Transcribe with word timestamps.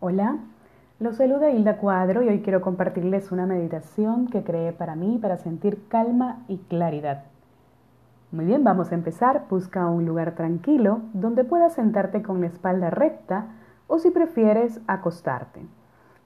Hola, 0.00 0.36
los 1.00 1.16
saluda 1.16 1.50
Hilda 1.50 1.78
Cuadro 1.78 2.22
y 2.22 2.28
hoy 2.28 2.40
quiero 2.42 2.60
compartirles 2.60 3.32
una 3.32 3.46
meditación 3.46 4.28
que 4.28 4.44
creé 4.44 4.72
para 4.72 4.94
mí 4.94 5.18
para 5.20 5.38
sentir 5.38 5.88
calma 5.88 6.44
y 6.46 6.58
claridad. 6.58 7.24
Muy 8.30 8.44
bien, 8.44 8.62
vamos 8.62 8.92
a 8.92 8.94
empezar. 8.94 9.46
Busca 9.50 9.88
un 9.88 10.06
lugar 10.06 10.36
tranquilo 10.36 11.00
donde 11.14 11.42
puedas 11.42 11.72
sentarte 11.72 12.22
con 12.22 12.40
la 12.40 12.46
espalda 12.46 12.90
recta 12.90 13.46
o 13.88 13.98
si 13.98 14.12
prefieres 14.12 14.80
acostarte. 14.86 15.62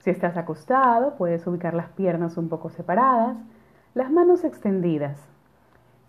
Si 0.00 0.10
estás 0.10 0.36
acostado, 0.36 1.14
puedes 1.16 1.46
ubicar 1.46 1.72
las 1.72 1.88
piernas 1.88 2.36
un 2.36 2.50
poco 2.50 2.68
separadas, 2.68 3.38
las 3.94 4.12
manos 4.12 4.44
extendidas. 4.44 5.16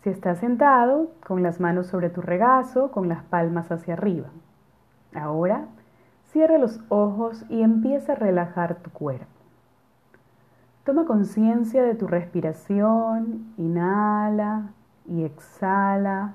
Si 0.01 0.09
estás 0.09 0.39
sentado, 0.39 1.11
con 1.25 1.43
las 1.43 1.61
manos 1.61 1.87
sobre 1.87 2.09
tu 2.09 2.19
regazo, 2.19 2.91
con 2.91 3.07
las 3.07 3.23
palmas 3.23 3.71
hacia 3.71 3.93
arriba. 3.93 4.27
Ahora, 5.15 5.67
Cierra 6.33 6.57
los 6.57 6.79
ojos 6.89 7.45
y 7.47 7.61
empieza 7.61 8.13
a 8.13 8.15
relajar 8.15 8.77
tu 8.77 8.89
cuerpo. 8.89 9.27
Toma 10.83 11.05
conciencia 11.05 11.83
de 11.83 11.93
tu 11.93 12.07
respiración, 12.07 13.53
inhala 13.55 14.71
y 15.07 15.25
exhala. 15.25 16.33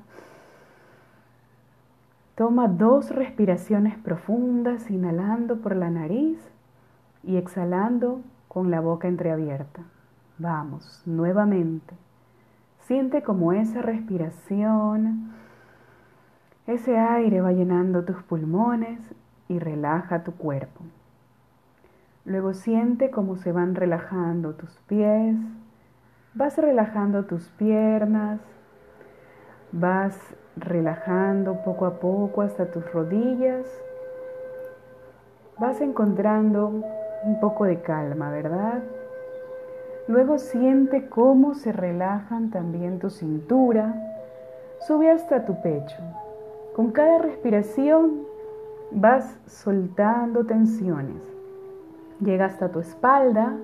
Toma 2.36 2.68
dos 2.68 3.10
respiraciones 3.10 3.98
profundas, 3.98 4.88
inhalando 4.88 5.56
por 5.56 5.74
la 5.74 5.90
nariz 5.90 6.38
y 7.24 7.36
exhalando 7.36 8.20
con 8.46 8.70
la 8.70 8.78
boca 8.78 9.08
entreabierta. 9.08 9.82
Vamos, 10.38 11.02
nuevamente. 11.06 11.96
Siente 12.82 13.24
como 13.24 13.52
esa 13.52 13.82
respiración, 13.82 15.32
ese 16.68 16.96
aire 16.96 17.40
va 17.40 17.50
llenando 17.50 18.04
tus 18.04 18.22
pulmones 18.22 19.00
y 19.48 19.58
relaja 19.58 20.22
tu 20.22 20.32
cuerpo. 20.32 20.80
Luego 22.24 22.52
siente 22.52 23.10
cómo 23.10 23.36
se 23.36 23.52
van 23.52 23.74
relajando 23.74 24.52
tus 24.52 24.70
pies, 24.86 25.36
vas 26.34 26.58
relajando 26.58 27.24
tus 27.24 27.48
piernas, 27.50 28.40
vas 29.72 30.18
relajando 30.56 31.62
poco 31.64 31.86
a 31.86 31.98
poco 32.00 32.42
hasta 32.42 32.70
tus 32.70 32.90
rodillas, 32.92 33.66
vas 35.58 35.80
encontrando 35.80 36.68
un 37.24 37.40
poco 37.40 37.64
de 37.64 37.80
calma, 37.80 38.30
¿verdad? 38.30 38.82
Luego 40.06 40.38
siente 40.38 41.08
cómo 41.08 41.54
se 41.54 41.72
relajan 41.72 42.50
también 42.50 42.98
tu 42.98 43.10
cintura, 43.10 43.94
sube 44.86 45.10
hasta 45.10 45.44
tu 45.44 45.60
pecho. 45.62 45.96
Con 46.74 46.92
cada 46.92 47.18
respiración 47.18 48.27
vas 48.90 49.38
soltando 49.46 50.44
tensiones. 50.44 51.22
Llega 52.20 52.46
hasta 52.46 52.70
tu 52.70 52.80
espalda, 52.80 53.56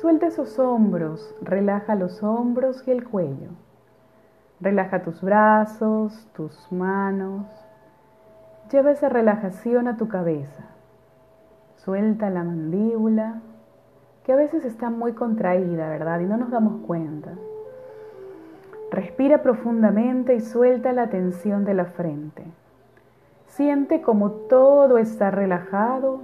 suelta 0.00 0.26
esos 0.26 0.58
hombros, 0.58 1.34
relaja 1.40 1.94
los 1.94 2.22
hombros 2.22 2.86
y 2.86 2.90
el 2.90 3.04
cuello. 3.08 3.50
Relaja 4.60 5.02
tus 5.02 5.22
brazos, 5.22 6.28
tus 6.34 6.70
manos. 6.70 7.46
Lleva 8.70 8.92
esa 8.92 9.08
relajación 9.08 9.88
a 9.88 9.96
tu 9.96 10.08
cabeza. 10.08 10.64
Suelta 11.76 12.30
la 12.30 12.44
mandíbula, 12.44 13.40
que 14.24 14.32
a 14.32 14.36
veces 14.36 14.64
está 14.64 14.88
muy 14.88 15.14
contraída, 15.14 15.88
¿verdad? 15.88 16.20
Y 16.20 16.26
no 16.26 16.36
nos 16.36 16.50
damos 16.50 16.80
cuenta. 16.86 17.32
Respira 18.92 19.42
profundamente 19.42 20.34
y 20.34 20.40
suelta 20.40 20.92
la 20.92 21.08
tensión 21.08 21.64
de 21.64 21.74
la 21.74 21.86
frente. 21.86 22.44
Siente 23.52 24.00
como 24.00 24.30
todo 24.48 24.96
está 24.96 25.30
relajado 25.30 26.22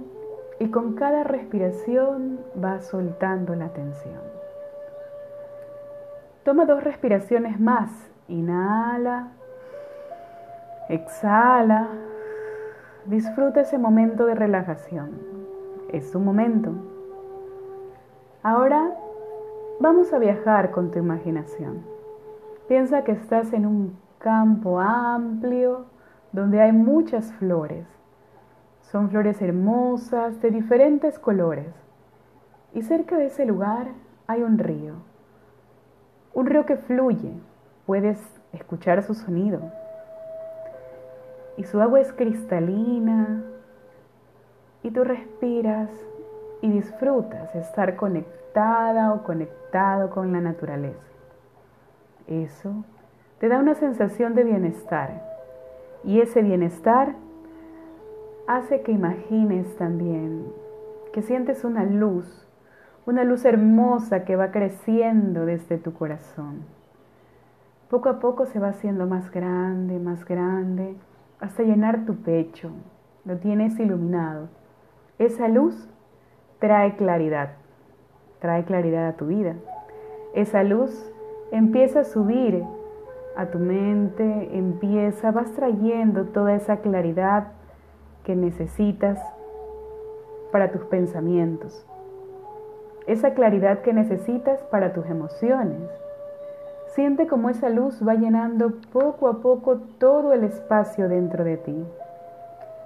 y 0.57 0.71
con 0.71 0.95
cada 0.95 1.23
respiración 1.23 2.39
va 2.61 2.79
soltando 2.79 3.53
la 3.53 3.69
tensión. 3.69 4.19
Toma 6.43 6.65
dos 6.65 6.83
respiraciones 6.83 7.59
más. 7.59 7.91
Inhala, 8.29 9.27
exhala. 10.89 11.89
Disfruta 13.05 13.61
ese 13.61 13.77
momento 13.77 14.25
de 14.25 14.33
relajación. 14.33 15.11
Es 15.89 16.11
tu 16.11 16.19
momento. 16.19 16.71
Ahora 18.41 18.89
vamos 19.79 20.11
a 20.13 20.17
viajar 20.17 20.71
con 20.71 20.89
tu 20.89 20.97
imaginación. 20.97 21.83
Piensa 22.67 23.03
que 23.03 23.11
estás 23.11 23.53
en 23.53 23.67
un 23.67 23.99
campo 24.17 24.79
amplio 24.79 25.85
donde 26.31 26.61
hay 26.61 26.71
muchas 26.71 27.31
flores. 27.33 27.85
Son 28.81 29.09
flores 29.09 29.41
hermosas 29.41 30.41
de 30.41 30.51
diferentes 30.51 31.19
colores. 31.19 31.73
Y 32.73 32.81
cerca 32.81 33.17
de 33.17 33.27
ese 33.27 33.45
lugar 33.45 33.87
hay 34.27 34.43
un 34.43 34.57
río. 34.57 34.95
Un 36.33 36.45
río 36.45 36.65
que 36.65 36.77
fluye. 36.77 37.33
Puedes 37.85 38.19
escuchar 38.53 39.03
su 39.03 39.13
sonido. 39.13 39.59
Y 41.57 41.63
su 41.63 41.81
agua 41.81 41.99
es 41.99 42.13
cristalina. 42.13 43.43
Y 44.83 44.91
tú 44.91 45.03
respiras 45.03 45.89
y 46.61 46.69
disfrutas 46.71 47.53
estar 47.55 47.95
conectada 47.95 49.13
o 49.13 49.23
conectado 49.23 50.09
con 50.09 50.31
la 50.31 50.41
naturaleza. 50.41 50.99
Eso 52.27 52.83
te 53.39 53.47
da 53.47 53.59
una 53.59 53.75
sensación 53.75 54.35
de 54.35 54.43
bienestar 54.43 55.28
y 56.03 56.21
ese 56.21 56.41
bienestar 56.41 57.15
hace 58.47 58.81
que 58.81 58.91
imagines 58.91 59.75
también 59.77 60.45
que 61.13 61.21
sientes 61.21 61.63
una 61.63 61.83
luz, 61.83 62.47
una 63.05 63.23
luz 63.23 63.45
hermosa 63.45 64.25
que 64.25 64.35
va 64.35 64.51
creciendo 64.51 65.45
desde 65.45 65.77
tu 65.77 65.93
corazón. 65.93 66.63
Poco 67.89 68.09
a 68.09 68.19
poco 68.19 68.45
se 68.45 68.59
va 68.59 68.69
haciendo 68.69 69.07
más 69.07 69.31
grande, 69.31 69.97
más 69.99 70.23
grande, 70.25 70.95
hasta 71.39 71.63
llenar 71.63 72.05
tu 72.05 72.17
pecho. 72.17 72.71
Lo 73.25 73.37
tienes 73.37 73.79
iluminado. 73.79 74.49
Esa 75.17 75.47
luz 75.47 75.89
trae 76.59 76.95
claridad, 76.95 77.53
trae 78.39 78.63
claridad 78.63 79.07
a 79.07 79.13
tu 79.13 79.27
vida. 79.27 79.55
Esa 80.35 80.63
luz 80.63 81.11
empieza 81.51 82.01
a 82.01 82.03
subir 82.05 82.63
a 83.35 83.45
tu 83.47 83.59
mente, 83.59 84.57
empieza, 84.57 85.31
vas 85.31 85.51
trayendo 85.53 86.25
toda 86.25 86.55
esa 86.55 86.77
claridad 86.77 87.47
que 88.23 88.35
necesitas 88.35 89.19
para 90.51 90.71
tus 90.71 90.83
pensamientos, 90.85 91.85
esa 93.07 93.33
claridad 93.33 93.79
que 93.81 93.93
necesitas 93.93 94.61
para 94.63 94.93
tus 94.93 95.05
emociones. 95.07 95.89
Siente 96.87 97.27
como 97.27 97.49
esa 97.49 97.69
luz 97.69 98.05
va 98.05 98.15
llenando 98.15 98.73
poco 98.91 99.27
a 99.27 99.41
poco 99.41 99.77
todo 99.99 100.33
el 100.33 100.43
espacio 100.43 101.07
dentro 101.07 101.43
de 101.43 101.57
ti 101.57 101.85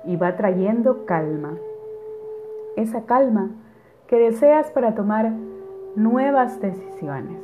y 0.06 0.18
va 0.18 0.36
trayendo 0.36 1.06
calma. 1.06 1.58
Esa 2.76 3.06
calma 3.06 3.52
que 4.08 4.18
deseas 4.18 4.70
para 4.72 4.94
tomar 4.94 5.32
nuevas 5.96 6.60
decisiones. 6.60 7.40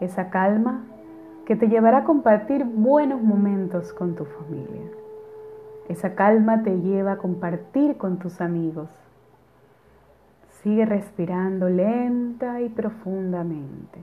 Esa 0.00 0.30
calma 0.30 0.84
que 1.46 1.56
te 1.56 1.68
llevará 1.68 1.98
a 1.98 2.04
compartir 2.04 2.64
buenos 2.64 3.22
momentos 3.22 3.92
con 3.92 4.14
tu 4.14 4.24
familia. 4.24 4.90
Esa 5.88 6.14
calma 6.14 6.62
te 6.62 6.80
lleva 6.80 7.12
a 7.12 7.18
compartir 7.18 7.96
con 7.96 8.18
tus 8.18 8.40
amigos. 8.40 8.88
Sigue 10.62 10.86
respirando 10.86 11.68
lenta 11.68 12.62
y 12.62 12.70
profundamente. 12.70 13.98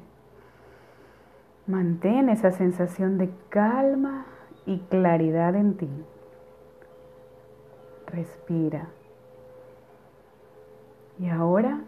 Mantén 1.65 2.29
esa 2.29 2.51
sensación 2.51 3.17
de 3.17 3.31
calma 3.49 4.25
y 4.67 4.79
claridad 4.89 5.55
en 5.55 5.75
ti. 5.75 5.89
Respira. 8.07 8.89
Y 11.19 11.29
ahora 11.29 11.81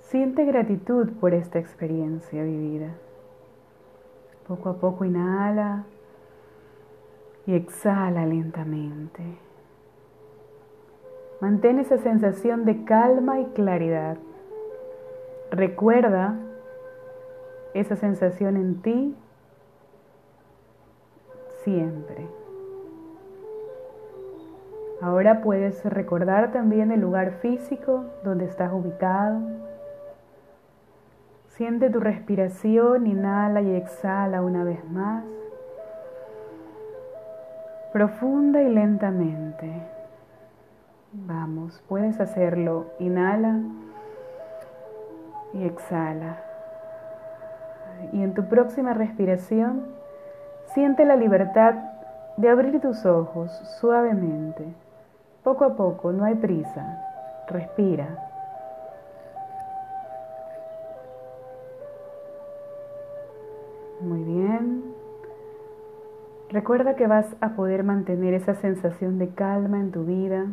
siente 0.00 0.44
gratitud 0.44 1.10
por 1.20 1.34
esta 1.34 1.58
experiencia 1.58 2.42
vivida. 2.42 2.94
Poco 4.46 4.68
a 4.68 4.74
poco 4.74 5.04
inhala 5.04 5.84
y 7.46 7.54
exhala 7.54 8.24
lentamente. 8.26 9.22
Mantén 11.40 11.78
esa 11.80 11.98
sensación 11.98 12.64
de 12.64 12.84
calma 12.84 13.40
y 13.40 13.46
claridad. 13.46 14.16
Recuerda 15.50 16.34
esa 17.74 17.96
sensación 17.96 18.56
en 18.56 18.82
ti 18.82 19.16
siempre. 21.64 22.26
Ahora 25.02 25.42
puedes 25.42 25.84
recordar 25.84 26.52
también 26.52 26.90
el 26.90 27.00
lugar 27.00 27.32
físico 27.42 28.04
donde 28.24 28.46
estás 28.46 28.72
ubicado 28.72 29.40
Siente 31.56 31.88
tu 31.88 32.00
respiración, 32.00 33.06
inhala 33.06 33.62
y 33.62 33.74
exhala 33.74 34.42
una 34.42 34.62
vez 34.62 34.84
más, 34.90 35.24
profunda 37.94 38.62
y 38.62 38.68
lentamente. 38.68 39.72
Vamos, 41.14 41.82
puedes 41.88 42.20
hacerlo. 42.20 42.88
Inhala 42.98 43.60
y 45.54 45.64
exhala. 45.64 46.36
Y 48.12 48.22
en 48.22 48.34
tu 48.34 48.46
próxima 48.50 48.92
respiración, 48.92 49.86
siente 50.74 51.06
la 51.06 51.16
libertad 51.16 51.74
de 52.36 52.50
abrir 52.50 52.82
tus 52.82 53.06
ojos 53.06 53.50
suavemente. 53.80 54.62
Poco 55.42 55.64
a 55.64 55.74
poco, 55.74 56.12
no 56.12 56.24
hay 56.24 56.34
prisa. 56.34 57.02
Respira. 57.48 58.35
Muy 64.00 64.22
bien. 64.22 64.82
Recuerda 66.50 66.96
que 66.96 67.06
vas 67.06 67.34
a 67.40 67.56
poder 67.56 67.82
mantener 67.82 68.34
esa 68.34 68.54
sensación 68.54 69.18
de 69.18 69.30
calma 69.30 69.80
en 69.80 69.90
tu 69.90 70.04
vida, 70.04 70.46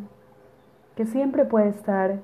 que 0.95 1.06
siempre 1.06 1.45
puede 1.45 1.69
estar 1.69 2.19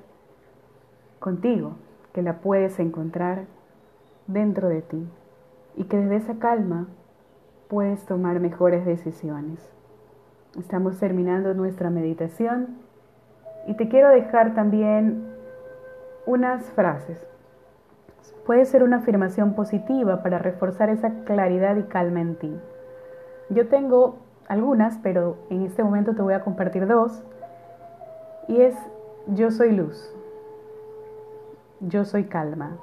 contigo, 1.18 1.74
que 2.14 2.22
la 2.22 2.38
puedes 2.38 2.78
encontrar 2.80 3.44
dentro 4.26 4.68
de 4.68 4.82
ti 4.82 5.06
y 5.76 5.84
que 5.84 5.98
desde 5.98 6.16
esa 6.16 6.38
calma 6.38 6.88
puedes 7.68 8.04
tomar 8.06 8.40
mejores 8.40 8.84
decisiones. 8.86 9.60
Estamos 10.58 10.98
terminando 10.98 11.54
nuestra 11.54 11.90
meditación 11.90 12.78
y 13.66 13.74
te 13.74 13.88
quiero 13.88 14.08
dejar 14.08 14.54
también 14.54 15.28
unas 16.26 16.64
frases. 16.72 17.24
Puede 18.50 18.64
ser 18.64 18.82
una 18.82 18.96
afirmación 18.96 19.54
positiva 19.54 20.24
para 20.24 20.40
reforzar 20.40 20.90
esa 20.90 21.22
claridad 21.22 21.76
y 21.76 21.84
calma 21.84 22.20
en 22.20 22.34
ti. 22.34 22.52
Yo 23.48 23.68
tengo 23.68 24.16
algunas, 24.48 24.98
pero 25.04 25.36
en 25.50 25.62
este 25.62 25.84
momento 25.84 26.16
te 26.16 26.22
voy 26.22 26.34
a 26.34 26.40
compartir 26.40 26.88
dos. 26.88 27.22
Y 28.48 28.60
es, 28.62 28.74
yo 29.28 29.52
soy 29.52 29.70
luz. 29.70 30.12
Yo 31.78 32.04
soy 32.04 32.24
calma. 32.24 32.76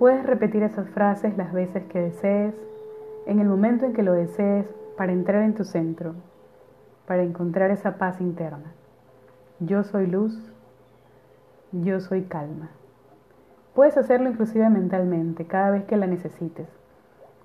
Puedes 0.00 0.26
repetir 0.26 0.64
esas 0.64 0.90
frases 0.90 1.36
las 1.36 1.52
veces 1.52 1.84
que 1.84 2.00
desees, 2.00 2.56
en 3.26 3.38
el 3.38 3.46
momento 3.46 3.86
en 3.86 3.92
que 3.92 4.02
lo 4.02 4.14
desees, 4.14 4.66
para 4.96 5.12
entrar 5.12 5.44
en 5.44 5.54
tu 5.54 5.62
centro, 5.62 6.14
para 7.06 7.22
encontrar 7.22 7.70
esa 7.70 7.96
paz 7.96 8.20
interna. 8.20 8.72
Yo 9.60 9.84
soy 9.84 10.08
luz, 10.08 10.36
yo 11.70 12.00
soy 12.00 12.22
calma. 12.22 12.70
Puedes 13.74 13.96
hacerlo 13.96 14.28
inclusive 14.28 14.68
mentalmente, 14.68 15.46
cada 15.46 15.70
vez 15.70 15.84
que 15.84 15.96
la 15.96 16.06
necesites. 16.06 16.68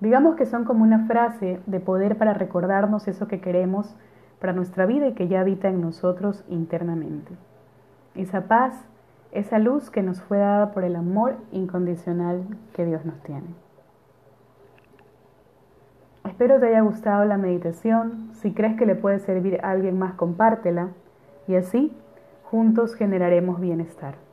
Digamos 0.00 0.36
que 0.36 0.44
son 0.44 0.64
como 0.64 0.82
una 0.82 1.06
frase 1.06 1.60
de 1.66 1.80
poder 1.80 2.18
para 2.18 2.34
recordarnos 2.34 3.08
eso 3.08 3.28
que 3.28 3.40
queremos 3.40 3.94
para 4.40 4.52
nuestra 4.52 4.86
vida 4.86 5.06
y 5.06 5.14
que 5.14 5.28
ya 5.28 5.40
habita 5.40 5.68
en 5.68 5.80
nosotros 5.80 6.44
internamente. 6.48 7.32
Esa 8.14 8.42
paz, 8.42 8.74
esa 9.32 9.58
luz 9.58 9.90
que 9.90 10.02
nos 10.02 10.20
fue 10.20 10.38
dada 10.38 10.72
por 10.72 10.84
el 10.84 10.96
amor 10.96 11.36
incondicional 11.52 12.44
que 12.74 12.84
Dios 12.84 13.04
nos 13.04 13.22
tiene. 13.22 13.46
Espero 16.24 16.60
te 16.60 16.66
haya 16.66 16.80
gustado 16.82 17.24
la 17.24 17.38
meditación. 17.38 18.30
Si 18.34 18.52
crees 18.52 18.76
que 18.76 18.84
le 18.84 18.94
puede 18.94 19.20
servir 19.20 19.60
a 19.62 19.70
alguien 19.70 19.98
más, 19.98 20.14
compártela 20.14 20.88
y 21.48 21.54
así 21.54 21.96
juntos 22.44 22.94
generaremos 22.94 23.60
bienestar. 23.60 24.25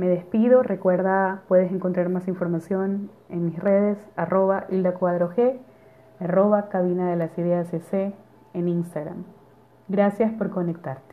Me 0.00 0.08
despido, 0.08 0.62
recuerda, 0.62 1.42
puedes 1.46 1.70
encontrar 1.70 2.08
más 2.08 2.26
información 2.26 3.10
en 3.28 3.44
mis 3.44 3.58
redes, 3.58 3.98
arroba 4.16 4.64
Hilda 4.70 4.94
Cuadro 4.94 5.28
G, 5.36 5.58
arroba 6.18 6.70
Cabina 6.70 7.10
de 7.10 7.16
las 7.16 7.36
Ideas 7.36 7.68
CC 7.68 8.14
en 8.54 8.68
Instagram. 8.68 9.24
Gracias 9.88 10.32
por 10.32 10.48
conectar. 10.48 11.09